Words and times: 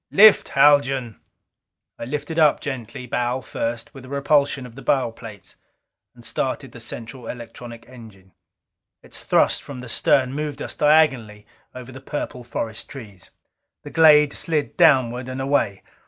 "Lift, 0.09 0.47
Haljan!" 0.47 1.19
I 1.99 2.05
lifted 2.05 2.39
up 2.39 2.59
gently, 2.59 3.05
bow 3.05 3.41
first, 3.41 3.93
with 3.93 4.03
a 4.03 4.09
repulsion 4.09 4.65
of 4.65 4.73
the 4.73 4.81
bow 4.81 5.11
plates. 5.11 5.57
And 6.15 6.25
started 6.25 6.71
the 6.71 6.79
central 6.79 7.27
electronic 7.27 7.87
engine. 7.87 8.33
Its 9.03 9.23
thrust 9.23 9.61
from 9.61 9.79
the 9.81 9.87
stern 9.87 10.33
moved 10.33 10.59
us 10.59 10.73
diagonally 10.73 11.45
over 11.75 11.91
the 11.91 12.01
purple 12.01 12.43
forest 12.43 12.89
trees. 12.89 13.29
The 13.83 13.91
glade 13.91 14.33
slid 14.33 14.75
downward 14.75 15.29
and 15.29 15.39
away. 15.39 15.83